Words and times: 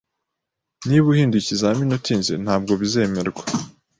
Niba 0.87 1.05
uhinduye 1.13 1.41
ikizamini 1.43 1.93
utinze, 1.97 2.33
ntabwo 2.43 2.71
bizemerwa 2.81 3.43